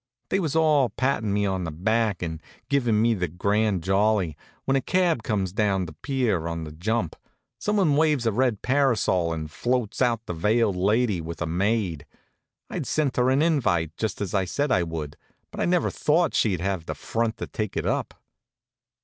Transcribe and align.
They 0.29 0.39
was 0.39 0.55
all 0.55 0.89
pattin' 0.89 1.31
me 1.31 1.45
on 1.45 1.63
the 1.63 1.69
back, 1.69 2.23
and 2.23 2.41
givin' 2.69 2.99
me 2.99 3.13
the 3.13 3.27
grand 3.27 3.83
jolly, 3.83 4.35
when 4.65 4.75
a 4.75 4.81
cab 4.81 5.21
comes 5.21 5.53
down 5.53 5.85
the 5.85 5.93
pier 5.93 6.47
on 6.47 6.63
the 6.63 6.71
jump, 6.71 7.15
someone 7.59 7.95
waves 7.95 8.25
a 8.25 8.31
red 8.31 8.63
parasol, 8.63 9.31
and 9.31 9.43
out 9.45 9.51
floats 9.51 9.99
the 9.99 10.33
veiled 10.33 10.75
lady, 10.75 11.21
with 11.21 11.39
a 11.39 11.45
maid. 11.45 12.07
I'd 12.67 12.87
sent 12.87 13.17
her 13.17 13.29
an 13.29 13.43
invite, 13.43 13.95
just 13.95 14.21
as 14.21 14.33
I 14.33 14.43
said 14.43 14.71
I 14.71 14.81
would, 14.81 15.17
but 15.51 15.59
I 15.59 15.65
never 15.65 15.91
thought 15.91 16.33
she'd 16.33 16.61
have 16.61 16.87
the 16.87 16.95
front 16.95 17.37
to 17.37 17.45
take 17.45 17.77
it 17.77 17.85
up. 17.85 18.15